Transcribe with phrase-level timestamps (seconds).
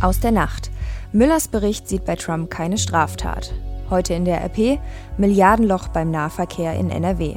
[0.00, 0.70] Aus der Nacht.
[1.12, 3.54] Müllers Bericht sieht bei Trump keine Straftat.
[3.88, 4.78] Heute in der RP
[5.16, 7.36] Milliardenloch beim Nahverkehr in NRW.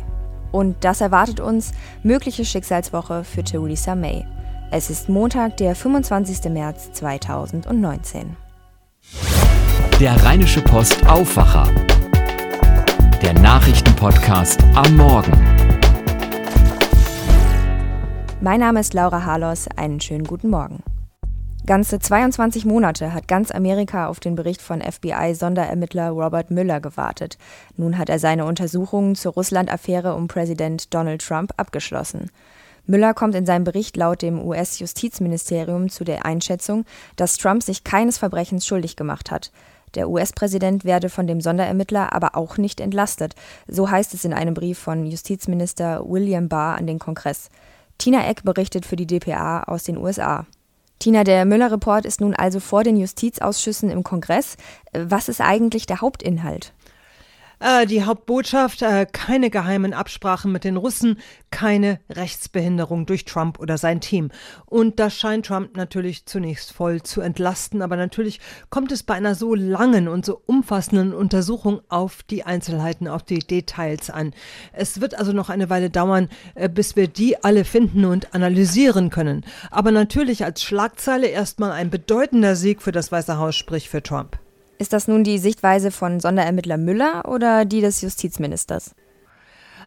[0.51, 1.71] Und das erwartet uns
[2.03, 4.25] mögliche Schicksalswoche für Theresa May.
[4.71, 6.51] Es ist Montag, der 25.
[6.51, 8.35] März 2019.
[9.99, 11.67] Der Rheinische Post Aufwacher.
[13.21, 15.33] Der Nachrichtenpodcast am Morgen.
[18.41, 19.67] Mein Name ist Laura Harlos.
[19.75, 20.83] Einen schönen guten Morgen.
[21.69, 27.37] Ganze 22 Monate hat ganz Amerika auf den Bericht von FBI-Sonderermittler Robert Mueller gewartet.
[27.77, 32.31] Nun hat er seine Untersuchungen zur Russland-Affäre um Präsident Donald Trump abgeschlossen.
[32.87, 36.85] Müller kommt in seinem Bericht laut dem US-Justizministerium zu der Einschätzung,
[37.17, 39.51] dass Trump sich keines Verbrechens schuldig gemacht hat.
[39.93, 43.35] Der US-Präsident werde von dem Sonderermittler aber auch nicht entlastet.
[43.67, 47.51] So heißt es in einem Brief von Justizminister William Barr an den Kongress.
[47.99, 50.47] Tina Eck berichtet für die dpa aus den USA.
[50.99, 54.57] Tina, der Müller-Report ist nun also vor den Justizausschüssen im Kongress.
[54.91, 56.73] Was ist eigentlich der Hauptinhalt?
[57.59, 61.17] Äh, die Hauptbotschaft, äh, keine geheimen Absprachen mit den Russen,
[61.51, 64.29] keine Rechtsbehinderung durch Trump oder sein Team.
[64.65, 68.39] Und das scheint Trump natürlich zunächst voll zu entlasten, aber natürlich
[68.69, 73.39] kommt es bei einer so langen und so umfassenden Untersuchung auf die Einzelheiten, auf die
[73.39, 74.33] Details an.
[74.71, 79.09] Es wird also noch eine Weile dauern, äh, bis wir die alle finden und analysieren
[79.09, 79.43] können.
[79.69, 84.39] Aber natürlich als Schlagzeile erstmal ein bedeutender Sieg für das Weiße Haus, sprich für Trump.
[84.81, 88.95] Ist das nun die Sichtweise von Sonderermittler Müller oder die des Justizministers?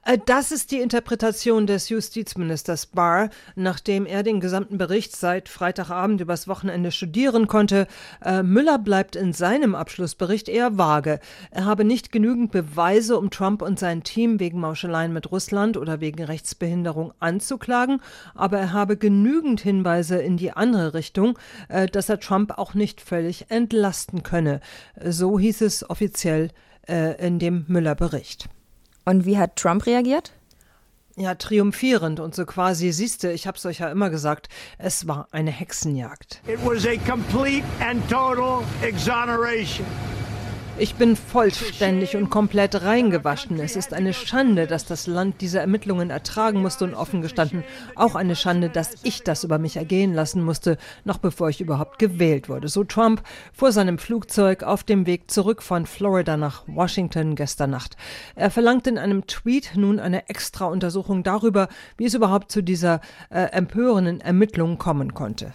[0.05, 6.21] Äh, das ist die Interpretation des Justizministers Barr, nachdem er den gesamten Bericht seit Freitagabend
[6.21, 7.87] übers Wochenende studieren konnte.
[8.25, 11.21] Äh, Müller bleibt in seinem Abschlussbericht eher vage.
[11.51, 16.01] Er habe nicht genügend Beweise, um Trump und sein Team wegen Mauscheleien mit Russland oder
[16.01, 18.01] wegen Rechtsbehinderung anzuklagen,
[18.35, 23.01] aber er habe genügend Hinweise in die andere Richtung, äh, dass er Trump auch nicht
[23.01, 24.61] völlig entlasten könne.
[25.05, 26.51] So hieß es offiziell
[26.87, 28.49] in dem Müller-Bericht.
[29.05, 30.33] Und wie hat Trump reagiert?
[31.17, 34.49] Ja, triumphierend und so quasi, siehste, ich hab's euch ja immer gesagt,
[34.79, 36.41] es war eine Hexenjagd.
[36.47, 39.87] It was a complete and total exoneration.
[40.79, 43.61] Ich bin vollständig und komplett reingewaschen.
[43.61, 47.63] Es ist eine Schande, dass das Land diese Ermittlungen ertragen musste und offen gestanden
[47.95, 51.99] auch eine Schande, dass ich das über mich ergehen lassen musste, noch bevor ich überhaupt
[51.99, 52.69] gewählt wurde.
[52.69, 53.23] So Trump
[53.53, 57.97] vor seinem Flugzeug auf dem Weg zurück von Florida nach Washington gestern Nacht.
[58.35, 61.69] Er verlangt in einem Tweet nun eine extra Untersuchung darüber,
[61.99, 65.53] wie es überhaupt zu dieser äh, empörenden Ermittlung kommen konnte.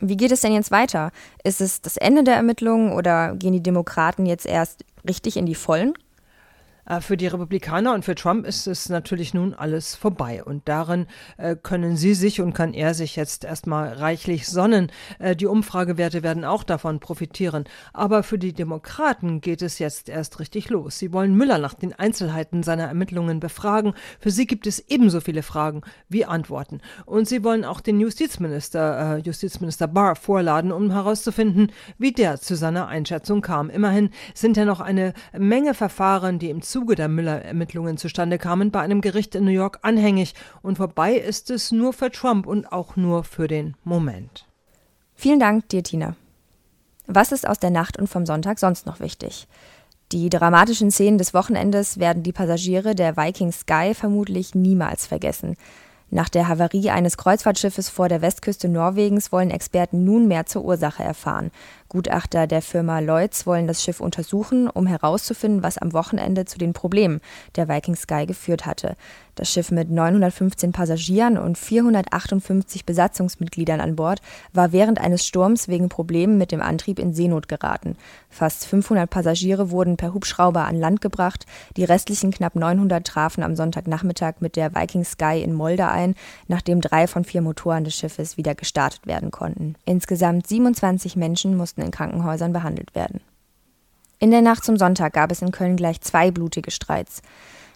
[0.00, 1.10] Wie geht es denn jetzt weiter?
[1.42, 5.54] Ist es das Ende der Ermittlungen oder gehen die Demokraten jetzt erst richtig in die
[5.54, 5.94] Vollen?
[6.86, 10.42] Äh, für die Republikaner und für Trump ist es natürlich nun alles vorbei.
[10.44, 14.90] Und darin äh, können sie sich und kann er sich jetzt erstmal reichlich sonnen.
[15.18, 17.64] Äh, die Umfragewerte werden auch davon profitieren.
[17.92, 20.98] Aber für die Demokraten geht es jetzt erst richtig los.
[20.98, 23.94] Sie wollen Müller nach den Einzelheiten seiner Ermittlungen befragen.
[24.20, 26.80] Für sie gibt es ebenso viele Fragen wie Antworten.
[27.04, 32.88] Und sie wollen auch den Justizminister, Justizminister Barr vorladen, um herauszufinden, wie der zu seiner
[32.88, 33.70] Einschätzung kam.
[33.70, 38.80] Immerhin sind ja noch eine Menge Verfahren, die im Zuge der Müller-Ermittlungen zustande kamen, bei
[38.80, 40.34] einem Gericht in New York anhängig.
[40.62, 44.46] Und vorbei ist es nur für Trump und auch nur für den Moment.
[45.14, 46.16] Vielen Dank dir, Tina.
[47.06, 49.46] Was ist aus der Nacht und vom Sonntag sonst noch wichtig?
[50.12, 55.56] Die dramatischen Szenen des Wochenendes werden die Passagiere der Viking Sky vermutlich niemals vergessen.
[56.10, 61.02] Nach der Havarie eines Kreuzfahrtschiffes vor der Westküste Norwegens wollen Experten nun mehr zur Ursache
[61.02, 61.50] erfahren.
[61.88, 66.74] Gutachter der Firma Lloyds wollen das Schiff untersuchen, um herauszufinden, was am Wochenende zu den
[66.74, 67.20] Problemen
[67.56, 68.96] der Viking Sky geführt hatte.
[69.36, 74.22] Das Schiff mit 915 Passagieren und 458 Besatzungsmitgliedern an Bord
[74.54, 77.96] war während eines Sturms wegen Problemen mit dem Antrieb in Seenot geraten.
[78.30, 81.44] Fast 500 Passagiere wurden per Hubschrauber an Land gebracht.
[81.76, 86.14] Die restlichen knapp 900 trafen am Sonntagnachmittag mit der Viking Sky in Molde ein,
[86.48, 89.76] nachdem drei von vier Motoren des Schiffes wieder gestartet werden konnten.
[89.84, 93.20] Insgesamt 27 Menschen mussten in Krankenhäusern behandelt werden.
[94.18, 97.20] In der Nacht zum Sonntag gab es in Köln gleich zwei blutige Streits.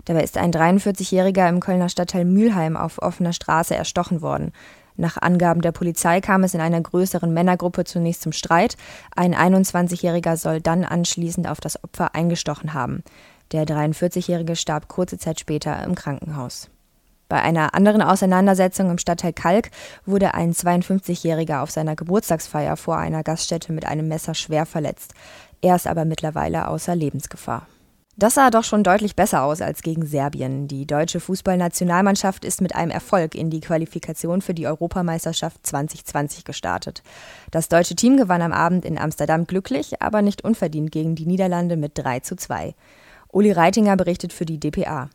[0.05, 4.52] Dabei ist ein 43-Jähriger im Kölner Stadtteil Mülheim auf offener Straße erstochen worden.
[4.97, 8.76] Nach Angaben der Polizei kam es in einer größeren Männergruppe zunächst zum Streit.
[9.17, 13.02] Ein 21-Jähriger soll dann anschließend auf das Opfer eingestochen haben.
[13.52, 16.69] Der 43-Jährige starb kurze Zeit später im Krankenhaus.
[17.31, 19.70] Bei einer anderen Auseinandersetzung im Stadtteil Kalk
[20.05, 25.14] wurde ein 52-Jähriger auf seiner Geburtstagsfeier vor einer Gaststätte mit einem Messer schwer verletzt.
[25.62, 27.67] Er ist aber mittlerweile außer Lebensgefahr.
[28.20, 30.69] Das sah doch schon deutlich besser aus als gegen Serbien.
[30.69, 37.02] Die deutsche Fußballnationalmannschaft ist mit einem Erfolg in die Qualifikation für die Europameisterschaft 2020 gestartet.
[37.50, 41.78] Das deutsche Team gewann am Abend in Amsterdam glücklich, aber nicht unverdient gegen die Niederlande
[41.78, 42.75] mit 3 zu 2.
[43.32, 45.08] Uli Reitinger berichtet für die DPA.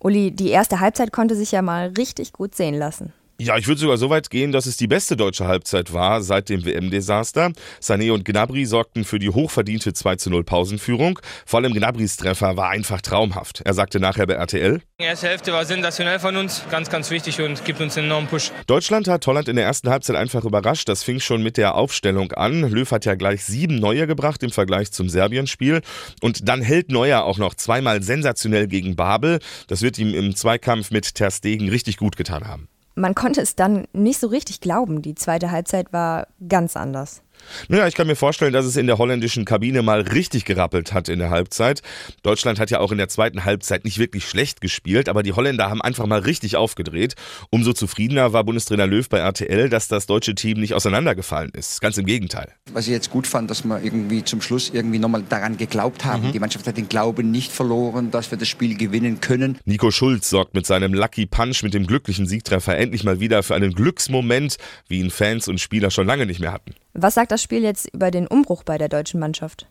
[0.00, 3.12] Uli, die erste Halbzeit konnte sich ja mal richtig gut sehen lassen.
[3.38, 6.48] Ja, ich würde sogar so weit gehen, dass es die beste deutsche Halbzeit war seit
[6.48, 7.52] dem WM-Desaster.
[7.82, 11.18] Sané und Gnabry sorgten für die hochverdiente 2 0 Pausenführung.
[11.44, 13.60] Vor allem Gnabrys Treffer war einfach traumhaft.
[13.66, 14.80] Er sagte nachher bei RTL.
[14.98, 18.26] Die erste Hälfte war sensationell von uns, ganz, ganz wichtig und gibt uns einen enormen
[18.26, 18.52] Push.
[18.66, 20.88] Deutschland hat Holland in der ersten Halbzeit einfach überrascht.
[20.88, 22.62] Das fing schon mit der Aufstellung an.
[22.70, 25.82] Löw hat ja gleich sieben Neue gebracht im Vergleich zum Serbien-Spiel.
[26.22, 29.40] Und dann hält Neuer auch noch zweimal sensationell gegen Babel.
[29.66, 33.54] Das wird ihm im Zweikampf mit Ter Stegen richtig gut getan haben man konnte es
[33.54, 35.02] dann nicht so richtig glauben.
[35.02, 37.22] Die zweite Halbzeit war ganz anders.
[37.68, 41.08] Naja, ich kann mir vorstellen, dass es in der holländischen Kabine mal richtig gerappelt hat
[41.10, 41.82] in der Halbzeit.
[42.22, 45.68] Deutschland hat ja auch in der zweiten Halbzeit nicht wirklich schlecht gespielt, aber die Holländer
[45.68, 47.14] haben einfach mal richtig aufgedreht.
[47.50, 51.80] Umso zufriedener war Bundestrainer Löw bei RTL, dass das deutsche Team nicht auseinandergefallen ist.
[51.80, 52.52] Ganz im Gegenteil.
[52.72, 56.28] Was ich jetzt gut fand, dass wir irgendwie zum Schluss irgendwie nochmal daran geglaubt haben.
[56.28, 56.32] Mhm.
[56.32, 59.58] Die Mannschaft hat den Glauben nicht verloren, dass wir das Spiel gewinnen können.
[59.64, 63.54] Nico Schulz sorgt mit seinem Lucky Punch mit dem glücklichen Siegtreffer endlich mal wieder für
[63.54, 64.56] einen Glücksmoment,
[64.88, 66.74] wie ihn Fans und Spieler schon lange nicht mehr hatten.
[66.92, 69.66] Was sagt das Spiel jetzt über den Umbruch bei der deutschen Mannschaft?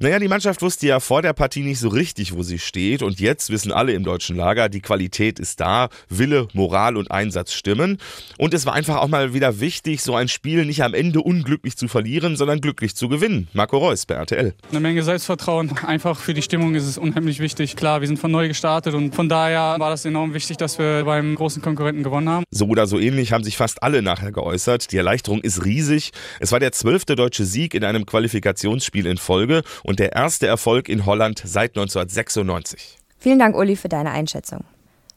[0.00, 3.02] Naja, die Mannschaft wusste ja vor der Partie nicht so richtig, wo sie steht.
[3.02, 7.52] Und jetzt wissen alle im deutschen Lager, die Qualität ist da, Wille, Moral und Einsatz
[7.52, 7.98] stimmen.
[8.38, 11.76] Und es war einfach auch mal wieder wichtig, so ein Spiel nicht am Ende unglücklich
[11.76, 13.48] zu verlieren, sondern glücklich zu gewinnen.
[13.52, 14.54] Marco Reus bei RTL.
[14.70, 15.76] Eine Menge Selbstvertrauen.
[15.86, 17.76] Einfach für die Stimmung ist es unheimlich wichtig.
[17.76, 21.04] Klar, wir sind von neu gestartet und von daher war das enorm wichtig, dass wir
[21.04, 22.44] beim großen Konkurrenten gewonnen haben.
[22.50, 24.92] So oder so ähnlich haben sich fast alle nachher geäußert.
[24.92, 26.10] Die Erleichterung ist riesig.
[26.40, 29.41] Es war der zwölfte deutsche Sieg in einem Qualifikationsspiel in Folge
[29.84, 32.98] und der erste Erfolg in Holland seit 1996.
[33.18, 34.64] Vielen Dank, Uli, für deine Einschätzung.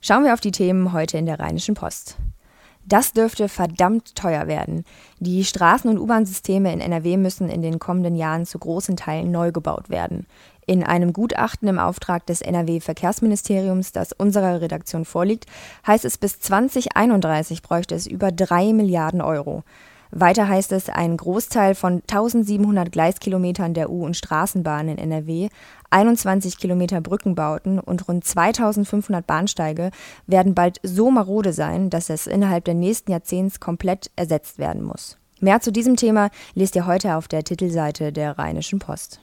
[0.02, 2.18] Schauen wir auf die Themen heute in der Rheinischen Post.
[2.88, 4.84] Das dürfte verdammt teuer werden.
[5.20, 9.52] Die Straßen- und U-Bahn-Systeme in NRW müssen in den kommenden Jahren zu großen Teilen neu
[9.52, 10.28] gebaut werden.
[10.68, 15.46] In einem Gutachten im Auftrag des NRW-Verkehrsministeriums, das unserer Redaktion vorliegt,
[15.88, 19.64] heißt es, bis 2031 bräuchte es über drei Milliarden Euro.
[20.18, 25.50] Weiter heißt es, ein Großteil von 1700 Gleiskilometern der U- und Straßenbahn in NRW,
[25.90, 29.92] 21 Kilometer Brückenbauten und rund 2500 Bahnsteige
[30.26, 35.18] werden bald so marode sein, dass es innerhalb der nächsten Jahrzehnts komplett ersetzt werden muss.
[35.42, 39.20] Mehr zu diesem Thema lest ihr heute auf der Titelseite der Rheinischen Post.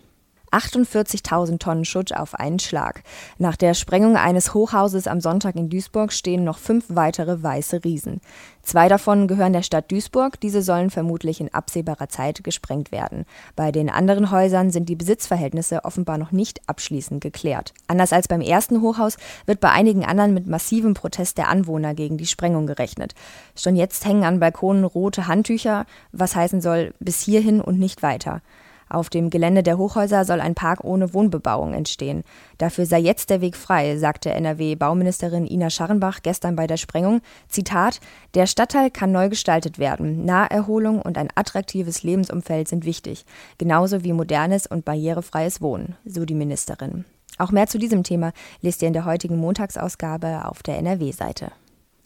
[0.53, 3.03] 48.000 Tonnen Schutt auf einen Schlag.
[3.39, 8.21] Nach der Sprengung eines Hochhauses am Sonntag in Duisburg stehen noch fünf weitere weiße Riesen.
[8.63, 13.25] Zwei davon gehören der Stadt Duisburg, diese sollen vermutlich in absehbarer Zeit gesprengt werden.
[13.57, 17.75] Bei den anderen Häusern sind die Besitzverhältnisse offenbar noch nicht abschließend geklärt.
[17.89, 19.17] Anders als beim ersten Hochhaus
[19.47, 23.15] wird bei einigen anderen mit massivem Protest der Anwohner gegen die Sprengung gerechnet.
[23.57, 28.43] Schon jetzt hängen an Balkonen rote Handtücher, was heißen soll bis hierhin und nicht weiter.
[28.93, 32.25] Auf dem Gelände der Hochhäuser soll ein Park ohne Wohnbebauung entstehen.
[32.59, 37.23] Dafür sei jetzt der Weg frei, sagte NRW-Bauministerin Ina Scharrenbach gestern bei der Sprengung.
[37.49, 38.01] Zitat:
[38.35, 40.27] Der Stadtteil kann neu gestaltet werden.
[40.27, 43.25] Naherholung und ein attraktives Lebensumfeld sind wichtig,
[43.57, 47.07] genauso wie modernes und barrierefreies Wohnen, so die Ministerin.
[47.39, 51.51] Auch mehr zu diesem Thema lest ihr in der heutigen Montagsausgabe auf der NRW-Seite.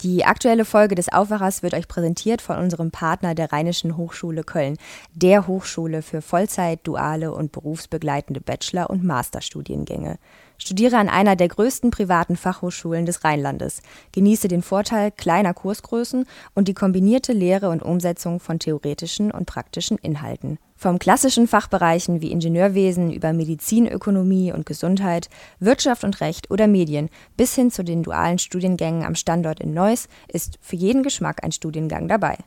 [0.01, 4.77] Die aktuelle Folge des Aufwachers wird euch präsentiert von unserem Partner der Rheinischen Hochschule Köln,
[5.15, 10.19] der Hochschule für Vollzeit, duale und berufsbegleitende Bachelor- und Masterstudiengänge.
[10.59, 13.81] Studiere an einer der größten privaten Fachhochschulen des Rheinlandes.
[14.11, 19.97] Genieße den Vorteil kleiner Kursgrößen und die kombinierte Lehre und Umsetzung von theoretischen und praktischen
[19.97, 20.59] Inhalten.
[20.79, 25.27] Vom klassischen Fachbereichen wie Ingenieurwesen über Medizin, Ökonomie und Gesundheit,
[25.59, 30.07] Wirtschaft und Recht oder Medien bis hin zu den dualen Studiengängen am Standort in Neuss
[30.27, 32.37] ist für jeden Geschmack ein Studiengang dabei.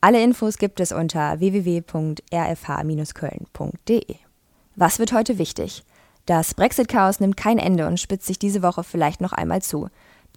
[0.00, 4.14] Alle Infos gibt es unter www.rfh-köln.de.
[4.76, 5.84] Was wird heute wichtig?
[6.24, 9.90] Das Brexit-Chaos nimmt kein Ende und spitzt sich diese Woche vielleicht noch einmal zu.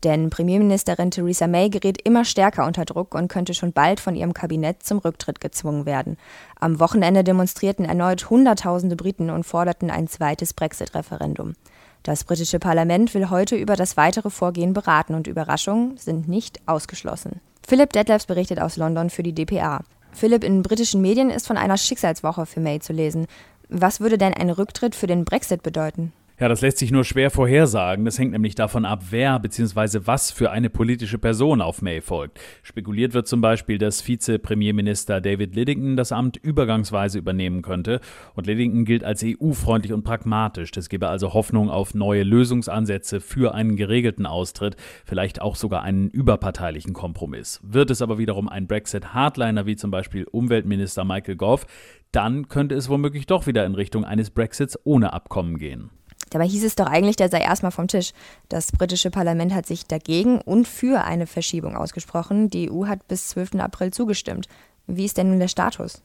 [0.04, 4.34] Denn Premierministerin Theresa May gerät immer stärker unter Druck und könnte schon bald von ihrem
[4.34, 6.18] Kabinett zum Rücktritt gezwungen werden.
[6.60, 11.56] Am Wochenende demonstrierten erneut Hunderttausende Briten und forderten ein zweites Brexit-Referendum.
[12.04, 17.42] Das britische Parlament will heute über das weitere Vorgehen beraten und Überraschungen sind nicht ausgeschlossen.
[17.68, 19.82] Philipp Detlefs berichtet aus London für die DPA.
[20.14, 23.28] Philipp, in britischen Medien ist von einer Schicksalswoche für May zu lesen.
[23.68, 26.14] Was würde denn ein Rücktritt für den Brexit bedeuten?
[26.40, 28.06] Ja, das lässt sich nur schwer vorhersagen.
[28.06, 30.02] Das hängt nämlich davon ab, wer bzw.
[30.06, 32.40] was für eine politische Person auf May folgt.
[32.62, 38.02] Spekuliert wird zum Beispiel, dass Vize-Premierminister David Lidington das Amt übergangsweise übernehmen könnte.
[38.36, 40.70] Und Lidington gilt als EU-freundlich und pragmatisch.
[40.70, 44.76] Das gebe also Hoffnung auf neue Lösungsansätze für einen geregelten Austritt,
[45.06, 47.60] vielleicht auch sogar einen überparteilichen Kompromiss.
[47.64, 51.66] Wird es aber wiederum ein Brexit-Hardliner wie zum Beispiel Umweltminister Michael Gove,
[52.12, 55.90] dann könnte es womöglich doch wieder in Richtung eines Brexits ohne Abkommen gehen.
[56.30, 58.14] Dabei hieß es doch eigentlich, der sei erstmal vom Tisch.
[58.50, 62.50] Das britische Parlament hat sich dagegen und für eine Verschiebung ausgesprochen.
[62.50, 63.56] Die EU hat bis 12.
[63.56, 64.48] April zugestimmt.
[64.88, 66.02] Wie ist denn nun der Status?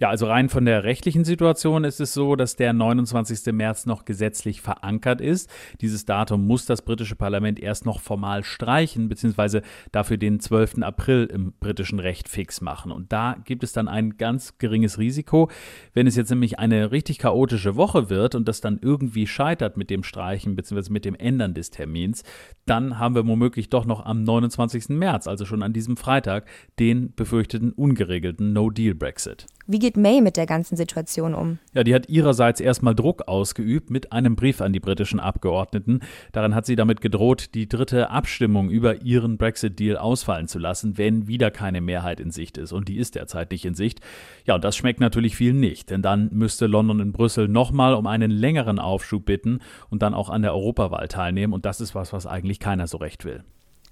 [0.00, 3.52] Ja, also rein von der rechtlichen Situation ist es so, dass der 29.
[3.52, 5.50] März noch gesetzlich verankert ist.
[5.82, 9.60] Dieses Datum muss das britische Parlament erst noch formal streichen, beziehungsweise
[9.92, 10.78] dafür den 12.
[10.80, 12.92] April im britischen Recht fix machen.
[12.92, 15.50] Und da gibt es dann ein ganz geringes Risiko.
[15.92, 19.90] Wenn es jetzt nämlich eine richtig chaotische Woche wird und das dann irgendwie scheitert mit
[19.90, 22.24] dem Streichen, beziehungsweise mit dem Ändern des Termins,
[22.64, 24.88] dann haben wir womöglich doch noch am 29.
[24.88, 26.46] März, also schon an diesem Freitag,
[26.78, 29.44] den befürchteten ungeregelten No-Deal-Brexit.
[29.66, 31.58] Wie geht May mit der ganzen Situation um?
[31.74, 36.00] Ja, die hat ihrerseits erstmal Druck ausgeübt mit einem Brief an die britischen Abgeordneten.
[36.30, 41.26] Darin hat sie damit gedroht, die dritte Abstimmung über ihren Brexit-Deal ausfallen zu lassen, wenn
[41.26, 42.72] wieder keine Mehrheit in Sicht ist.
[42.72, 44.00] Und die ist derzeit nicht in Sicht.
[44.44, 48.06] Ja, und das schmeckt natürlich viel nicht, denn dann müsste London und Brüssel nochmal um
[48.06, 51.52] einen längeren Aufschub bitten und dann auch an der Europawahl teilnehmen.
[51.52, 53.42] Und das ist was, was eigentlich keiner so recht will.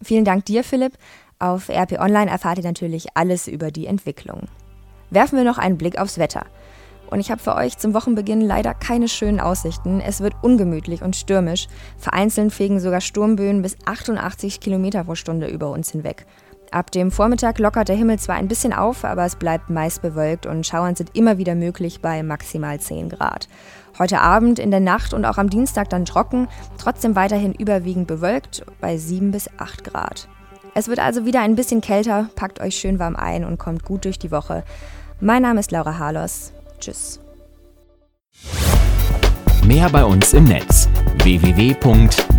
[0.01, 0.93] Vielen Dank dir, Philipp.
[1.41, 4.47] Auf RP Online erfahrt ihr natürlich alles über die Entwicklung
[5.11, 6.47] werfen wir noch einen Blick aufs Wetter.
[7.11, 10.01] Und ich habe für euch zum Wochenbeginn leider keine schönen Aussichten.
[10.01, 11.67] Es wird ungemütlich und stürmisch.
[11.97, 16.27] Vereinzelt fegen sogar Sturmböen bis 88 km pro Stunde über uns hinweg.
[16.71, 20.45] Ab dem Vormittag lockert der Himmel zwar ein bisschen auf, aber es bleibt meist bewölkt
[20.45, 23.49] und Schauern sind immer wieder möglich bei maximal 10 Grad.
[23.99, 26.47] Heute Abend, in der Nacht und auch am Dienstag dann trocken,
[26.77, 30.29] trotzdem weiterhin überwiegend bewölkt bei 7 bis 8 Grad.
[30.79, 34.05] Es wird also wieder ein bisschen kälter, packt euch schön warm ein und kommt gut
[34.05, 34.63] durch die Woche.
[35.19, 36.53] Mein Name ist Laura Harlos.
[36.79, 37.19] Tschüss.
[39.65, 40.89] Mehr bei uns im Netz
[41.25, 42.39] www.rp-online.de